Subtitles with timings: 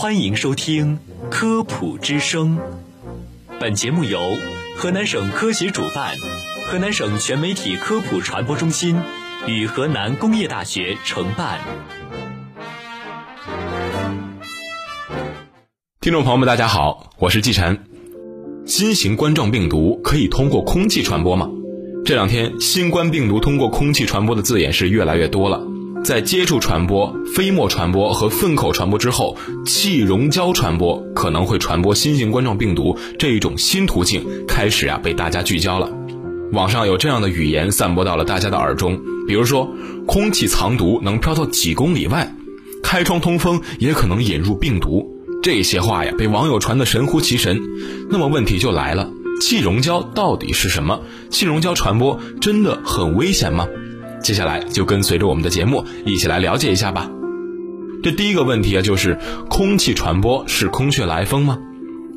[0.00, 2.56] 欢迎收听《科普之声》。
[3.60, 4.18] 本节目由
[4.74, 6.16] 河南省科协主办，
[6.66, 8.96] 河南省全媒体科普传播中心
[9.46, 11.60] 与河南工业大学承办。
[16.00, 17.84] 听众朋友们，大家好，我是季晨。
[18.64, 21.50] 新型冠状病毒可以通过空气传播吗？
[22.06, 25.69] 这两天，新冠病毒通过空气传播的字眼是越来越多了。
[26.02, 35.90] 在接触传播、飞沫传播和粪口传播之后，气溶胶传播可能会传播新型冠状病毒这一种新途径开始啊被大家聚焦了。
[36.52, 38.98] 网上有这样的语言散播到了大家的耳中，
[39.28, 39.68] 比如说
[40.06, 42.34] 空气藏毒能飘到几公里外，
[42.82, 45.06] 开窗通风也可能引入病毒，
[45.42, 47.60] 这些话呀被网友传得神乎其神。
[48.08, 49.10] 那么问题就来了，
[49.40, 51.00] 气溶胶到底是什么？
[51.28, 53.68] 气溶胶传播真的很危险吗？
[54.22, 57.10] 接下来就跟随着我们的节目一起来了解一下吧。
[58.02, 61.58] 这第一个问题啊，就是空气传播是空穴来风吗？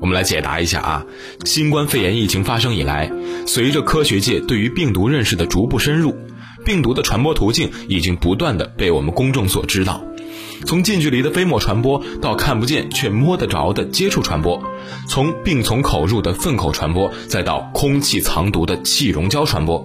[0.00, 1.06] 我们来解答一下啊。
[1.44, 3.10] 新冠肺炎疫情发生以来，
[3.46, 6.14] 随着科学界对于病毒认识的逐步深入，
[6.64, 10.04] 病毒的传播途径已经不断的被我们公众所知道。
[10.64, 14.62] 从近距离的飞沫传播到看不见却摸得着的接触传播，
[15.08, 19.84] 从病从口入的粪口传播，再到空气藏毒的气溶胶传播。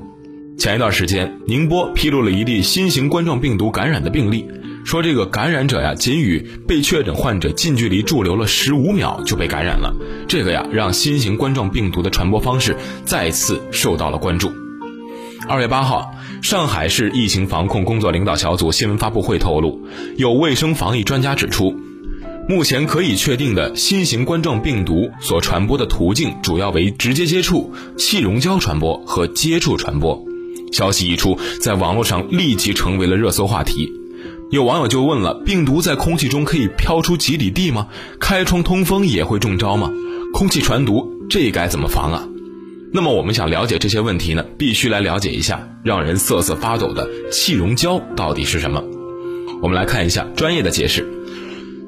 [0.58, 4.50] 前一段时间，宁波披露了一例新型冠状病毒感染的病例，
[4.84, 9.96] 说这个感染者呀，仅与被确诊患者近距离驻留了十五秒就被感染了。
[10.28, 14.52] 这个呀，让新型冠状病毒的传播方式再次受到了关注。
[15.48, 19.86] 二月八号，上海市疫情防控工作领导小组新闻发布会透露，
[20.16, 21.76] 有卫生防疫专家指出，
[22.50, 30.27] 目前可以确定的新型冠状病毒所传播的途径主要为直接接触、气溶胶传播和接触传播。
[30.72, 33.92] 消息一出，在网络上立即成为了热搜话题。
[34.50, 37.88] 有网友就问了：病毒在空气中可以飘出几里地吗？
[38.20, 39.92] 开窗通风也会中招吗？
[40.34, 42.28] 空气传毒，这该怎么防啊？
[42.94, 48.82] 那么我们想了解这些问题呢，必须来了解一下让人瑟瑟发抖的气溶胶到底是什么。
[49.62, 51.06] 我们来看一下专业的解释：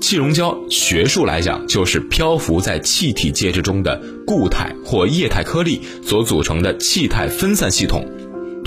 [0.01, 8.05] 气溶胶学术来讲，就是漂浮在气体介质中的固态或液态颗粒所组成的气态分散系统。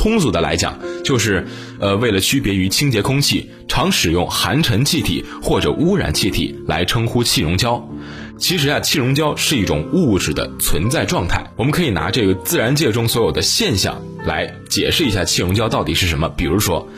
[0.02, 1.46] 通俗的来讲，就是，
[1.78, 7.88] 呃，为了区别于清洁空气，常使用含尘气体或者污染气体来称呼气溶胶。
[8.36, 11.52] 其实啊，气溶胶是一种物质的存在状态。
[11.54, 16.28] 我们可以拿这个自然界中所有的现象来解释一下气溶胶到底是什么。
[16.30, 16.88] 比如说，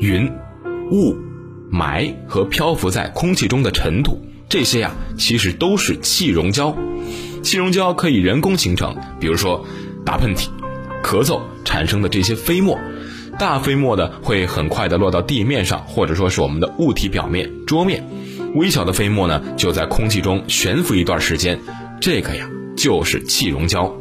[0.00, 0.26] 云、
[0.90, 1.14] 雾、
[1.70, 4.18] 霾和漂浮在空气中的尘土，
[4.48, 6.74] 这些呀，其实都是气溶胶。
[7.42, 9.62] 气溶胶可以人工形成，比如说
[10.06, 10.48] 打喷嚏。
[11.06, 12.76] 咳嗽产生的这些飞沫，
[13.38, 18.00] 大飞沫呢会很快的落到地面上，或者说是我们的物体表面桌面；
[18.56, 21.60] 微小的飞沫呢，就在空气中悬浮一段时间，
[22.00, 23.94] 这个呀就是气溶胶。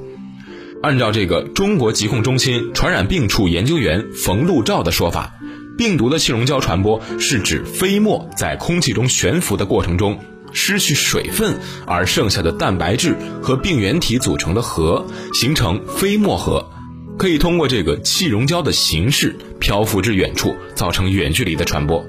[0.81, 5.31] 按照这个中国疾控中心传染病处研究员冯路照的说法，
[5.77, 10.19] 病毒的气溶胶传播是指飞沫在空气中悬浮的过程中
[10.53, 15.05] 失去水分，而剩下的蛋白质和病原体组成的核
[15.39, 16.71] 形成飞沫核。
[17.17, 22.05] 可以通过这个气溶胶的形式漂浮至远处，造成远距离的传播。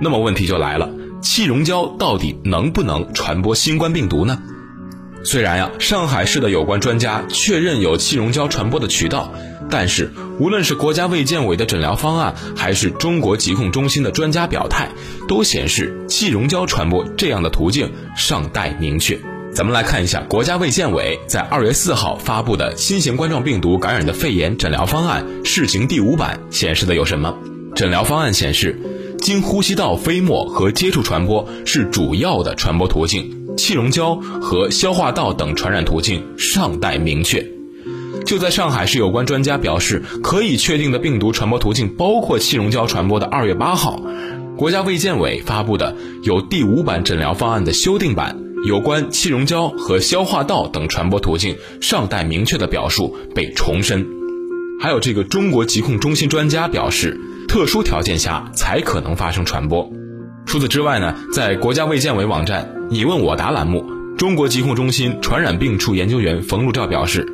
[0.00, 0.90] 那么问题就来了，
[1.22, 4.42] 气溶胶到底能不能传播新冠病毒呢？
[5.24, 9.32] 虽然呀，上海市的有关专家确认有气溶胶传播的渠道，
[9.70, 14.90] 但是无论是国家卫健委的诊疗方案，还是中国疾控中心的专家表态，
[15.26, 19.18] 都显示气溶胶传播这样的途径尚待明确。
[19.56, 27.34] 咱们来看一下国家卫健委在二月四号发布的新型冠状病毒感染的肺炎诊疗方案试行第五版显示的有什么？
[27.74, 28.78] 诊疗方案显示，
[29.18, 37.42] 经呼吸道飞沫和接触传播是主要的传播途径，气溶胶和消化道等传染途径尚待明确。
[38.26, 44.02] 就在上海市有关专家表示可以确定的病毒传播途径包括气溶胶传播的二月八号，
[44.58, 48.42] 国家卫健委发布的有第五版诊疗方案的修订版。
[48.64, 54.06] 有关气溶胶和消化道等传播途径尚待明确的表述被重申，
[54.80, 59.88] 还有这个中国疾控中心专家表示，特殊条件下才可能发生传播。
[60.46, 63.84] 除此之外呢，在国家卫健委网站“你问我答”栏目，
[64.16, 67.30] 中国疾控中心传染病处研究员冯路照表示，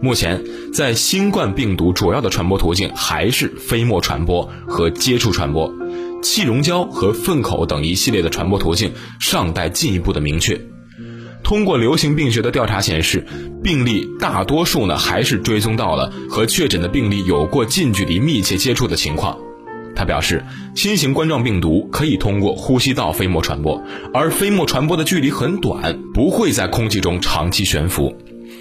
[0.00, 0.42] 目前
[0.72, 5.74] 在新冠病毒主要的传播途径还是飞沫传播和接触传播。
[6.22, 10.60] 气溶胶和粪口等一系列的传播途径尚待进一步的明确。
[11.42, 13.26] 通过流行病学的调查显示，
[13.62, 19.36] 病例大多数呢还是追踪到了和确诊的病例有过近距离密切接触的情况。
[19.96, 20.44] 他表示，
[20.76, 23.82] 新型冠状病毒可以通过呼吸道飞沫传播，
[24.14, 28.14] 而飞沫传播的距离很短，不会在空气中长期悬浮，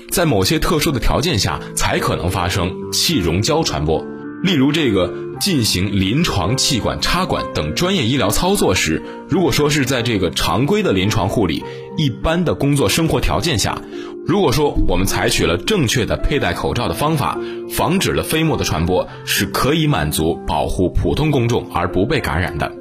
[0.10, 4.04] 在某些特殊的条件下才可能发生气溶胶传播。
[4.42, 11.64] 例如，这个进行临床气管插管等专业医疗操作时，如果说是在这个常规的临床护理、
[11.98, 13.82] 一般的工作生活条件下，
[14.26, 17.38] 如果说我们采取了正确的佩戴口罩的方法，
[17.70, 22.72] 防止了飞沫的传播，是可以满足保护普通公众而不被感染的。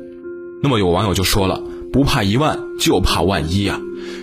[0.62, 1.62] 那么有网友就说了，
[1.92, 3.80] 不怕一万，就怕万一啊！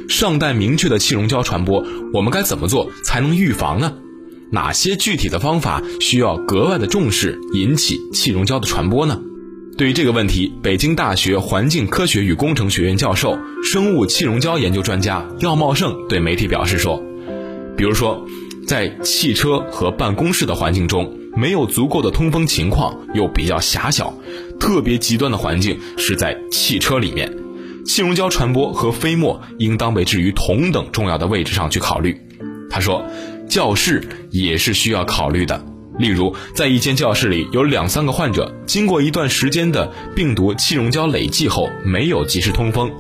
[0.08, 1.84] 尚待明确的气溶胶传播，
[2.14, 3.94] 我们该怎么做才能预防呢？
[4.52, 9.20] 哪些具体的方法需要格外的重视，引起气溶胶的传播呢？
[9.78, 17.04] 对于这个问题，北京大学环境科学与工程学院教授、生物气溶胶研究专家廖茂盛对媒体表示说
[17.76, 18.26] ：“比如说，
[18.66, 24.18] 在汽车和办公室的环境中，没有足够的通风情况，又比较狭小，
[24.58, 27.30] 特别极端的环境是在汽车里面，
[27.86, 32.16] 气溶胶传播和飞沫应当被置于同等重要的位置上去考虑。”
[32.72, 33.04] 他说。
[33.48, 35.64] 教室也是需要考虑的。
[35.98, 42.92] 例如，在一间教室里有两三个患者，经过一段时间的病毒气溶胶累计后，没有及时通风，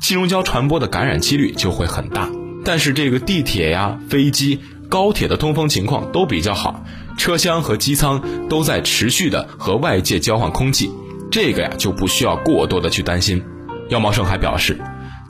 [0.00, 2.28] 气溶胶传播的感染几率就会很大。
[2.64, 4.58] 但是，这个地铁呀、飞机、
[4.88, 6.84] 高铁的通风情况都比较好，
[7.16, 10.90] 车厢和机舱都在持续的和外界交换空气，
[11.30, 13.40] 这个呀就不需要过多的去担心。
[13.90, 14.76] 药茂盛还表示。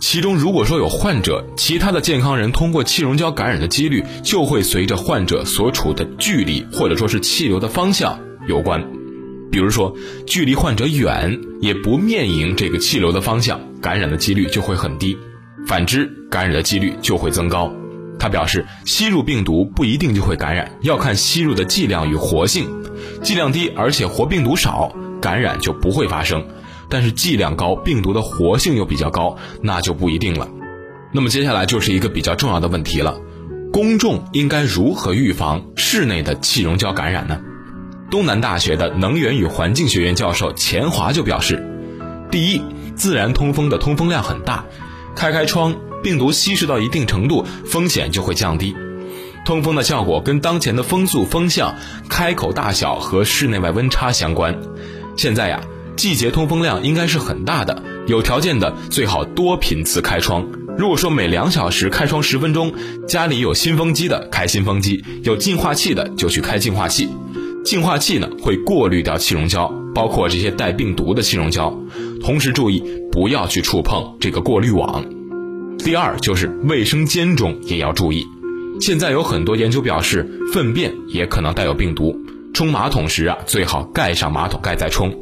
[0.01, 8.19] 其中，如果说有患者，其他的健康人通过气溶胶感染的几率就会随着患者所处的距离或者说是气流的方向
[8.49, 8.83] 有关。
[9.53, 9.95] 比如说，
[10.27, 15.15] 距离患者远，也不面迎这个气流的方向，感染的几率就会很低；
[15.67, 17.71] 反之，感染的几率就会增高。
[18.19, 22.67] 他表示，吸入病毒不一定就会感染，要看吸入的剂量与活性，
[23.23, 26.47] 剂量低而且活病毒少，感染就不会发生。
[26.91, 30.49] 但是剂量高，病毒的活性又比较高，那就不一定了。
[31.13, 33.21] 那么接下来就是一个比较重要的问题了：
[33.73, 37.41] 公众应该如何预防室内的气溶胶感染呢？
[38.11, 41.65] 东南大学的能源与环境学院教授钱华就表示，
[42.31, 42.61] 第一，
[42.97, 44.65] 自然通风的通风量很大，
[45.15, 48.75] 开开窗，病毒稀释到一定程度，风险就会降低。
[49.45, 51.77] 通风的效果跟当前的风速、风向、
[52.09, 54.59] 开口大小和室内外温差相关。
[55.17, 55.61] 现在呀。
[55.97, 60.47] 季节通风量应该是很大的，有条件的最好多频次开窗。
[60.79, 62.73] 如果说每两小时开窗十分钟，
[63.07, 67.09] 家里有新风机的开新风机，有净化器的就去开净化器。
[67.65, 71.79] 净化器呢会过滤掉气溶胶，包括这些带病毒的气溶胶。
[72.23, 72.83] 同时注意
[73.13, 75.05] 不要去触碰这个过滤网。
[75.79, 78.27] 第二就是卫生间中也要注意。
[78.81, 82.19] 现在有很多研究表示，粪便也可能带有病毒。
[82.55, 85.15] 冲马桶时啊，最好盖上马桶盖再冲。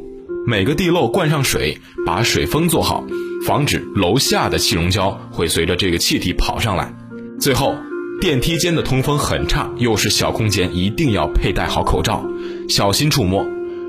[0.47, 3.03] 每个地漏灌上水，把水封做好，
[3.45, 6.93] 防止楼下的气溶胶会随着这个气体跑上来。
[7.39, 7.75] 最后，
[8.19, 12.25] 电梯间的通风很差，又是小空间，一定要佩戴好口罩，
[12.67, 13.45] 小心触摸。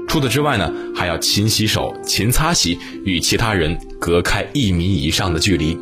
[0.07, 5.79] 除此之外呢，还要勤洗手、勤擦洗，与其他人隔开一米以上的距离。